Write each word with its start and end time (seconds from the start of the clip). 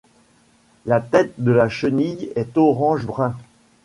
La 0.87 0.99
tête 0.99 1.35
de 1.37 1.51
la 1.51 1.69
chenille 1.69 2.31
est 2.35 2.57
orange-brun. 2.57 3.35